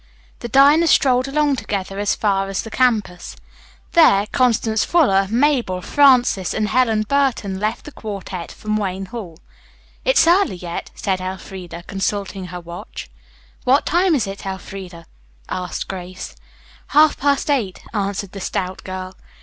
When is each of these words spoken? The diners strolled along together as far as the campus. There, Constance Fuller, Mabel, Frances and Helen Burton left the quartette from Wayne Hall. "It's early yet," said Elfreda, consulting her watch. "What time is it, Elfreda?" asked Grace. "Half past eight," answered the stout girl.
The 0.39 0.47
diners 0.49 0.89
strolled 0.89 1.27
along 1.27 1.57
together 1.57 1.99
as 1.99 2.15
far 2.15 2.49
as 2.49 2.63
the 2.63 2.71
campus. 2.71 3.35
There, 3.91 4.25
Constance 4.31 4.83
Fuller, 4.83 5.27
Mabel, 5.29 5.79
Frances 5.83 6.55
and 6.55 6.69
Helen 6.69 7.03
Burton 7.03 7.59
left 7.59 7.85
the 7.85 7.91
quartette 7.91 8.51
from 8.51 8.77
Wayne 8.77 9.05
Hall. 9.05 9.37
"It's 10.03 10.25
early 10.25 10.55
yet," 10.55 10.89
said 10.95 11.21
Elfreda, 11.21 11.83
consulting 11.83 12.45
her 12.45 12.59
watch. 12.59 13.11
"What 13.63 13.85
time 13.85 14.15
is 14.15 14.25
it, 14.25 14.43
Elfreda?" 14.43 15.05
asked 15.49 15.87
Grace. 15.87 16.35
"Half 16.87 17.19
past 17.19 17.51
eight," 17.51 17.83
answered 17.93 18.31
the 18.31 18.41
stout 18.41 18.83
girl. 18.83 19.15